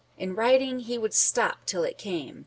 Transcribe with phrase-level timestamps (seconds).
[0.17, 2.39] In writing he would stop till it came.